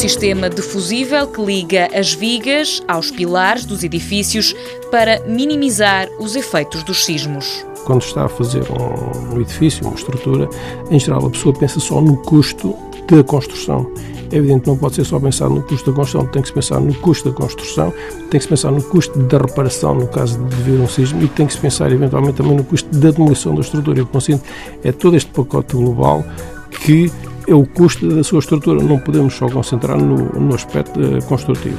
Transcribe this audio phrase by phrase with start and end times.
[0.00, 4.54] sistema defusível que liga as vigas aos pilares dos edifícios
[4.90, 7.66] para minimizar os efeitos dos sismos.
[7.84, 10.48] Quando está a fazer um edifício, uma estrutura,
[10.90, 12.74] em geral a pessoa pensa só no custo
[13.10, 13.92] da construção.
[14.32, 16.54] É evidente que não pode ser só pensado no custo da construção, tem que se
[16.54, 17.92] pensar no custo da construção,
[18.30, 21.28] tem que se pensar no custo da reparação no caso de vir um sismo e
[21.28, 23.98] tem que se pensar eventualmente também no custo da demolição da estrutura.
[23.98, 24.42] E o conceito
[24.82, 26.24] é todo este pacote global
[26.70, 27.12] que
[27.50, 28.82] é o custo da sua estrutura.
[28.82, 31.78] Não podemos só concentrar no, no aspecto eh, construtivo.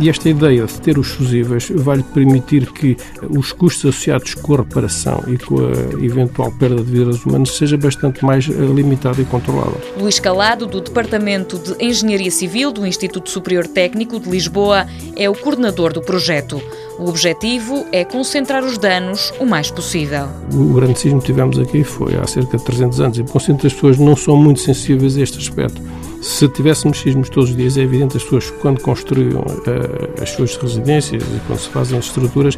[0.00, 2.96] E esta ideia de ter os fusíveis vai-lhe permitir que
[3.30, 7.76] os custos associados com a reparação e com a eventual perda de vidas humanas seja
[7.76, 9.76] bastante mais eh, limitado e controlado.
[9.96, 15.34] Luís Calado, do Departamento de Engenharia Civil do Instituto Superior Técnico de Lisboa, é o
[15.34, 16.60] coordenador do projeto.
[16.98, 20.28] O objetivo é concentrar os danos o mais possível.
[20.52, 23.72] O grande sismo que tivemos aqui foi há cerca de 300 anos e, por as
[23.72, 25.82] pessoas não são muito sensíveis a este aspecto.
[26.22, 30.56] Se tivéssemos sismos todos os dias, é evidente as pessoas, quando construíam uh, as suas
[30.56, 32.56] residências e quando se fazem as estruturas,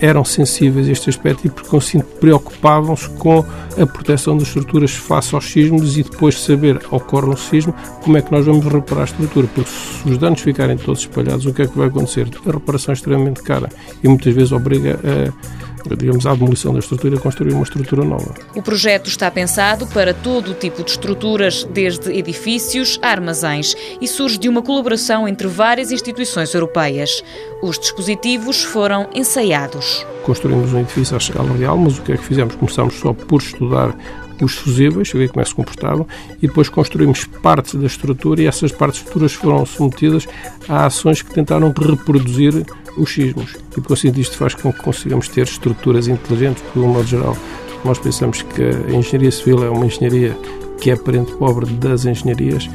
[0.00, 3.44] eram sensíveis a este aspecto e, por conseguinte, preocupavam-se com
[3.80, 8.22] a proteção das estruturas face aos sismos e depois saber, ocorre um sismo, como é
[8.22, 9.46] que nós vamos reparar a estrutura.
[9.54, 12.28] Porque se os danos ficarem todos espalhados, o que é que vai acontecer?
[12.46, 13.68] A reparação é extremamente cara
[14.02, 18.34] e muitas vezes obriga a digamos, à demolição da estrutura e construir uma estrutura nova.
[18.54, 24.08] O projeto está pensado para todo o tipo de estruturas, desde edifícios a armazéns, e
[24.08, 27.22] surge de uma colaboração entre várias instituições europeias.
[27.62, 30.06] Os dispositivos foram ensaiados.
[30.22, 32.54] Construímos um edifício à escala real, mas o que é que fizemos?
[32.54, 33.96] Começámos só por estudar
[34.44, 36.06] os fusíveis, ver como é que se comportavam,
[36.42, 40.26] e depois construímos partes da estrutura e essas partes estruturas foram submetidas
[40.68, 42.64] a ações que tentaram reproduzir
[42.96, 43.56] os sismos.
[43.76, 47.06] E, por assim, isto faz com que consigamos ter estruturas inteligentes, porque, de um modo
[47.06, 47.36] geral,
[47.84, 50.36] nós pensamos que a engenharia civil é uma engenharia
[50.80, 52.68] que é parente pobre das engenharias,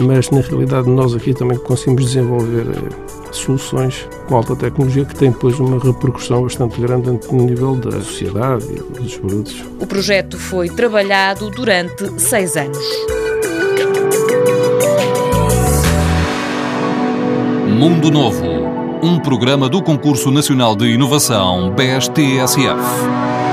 [0.00, 5.30] mas na realidade nós aqui também conseguimos desenvolver eh, soluções com alta tecnologia que têm
[5.30, 9.64] depois uma repercussão bastante grande no nível da sociedade e dos produtos.
[9.80, 12.78] O projeto foi trabalhado durante seis anos.
[17.78, 18.66] Mundo Novo
[19.02, 23.45] um programa do Concurso Nacional de Inovação BSTSF.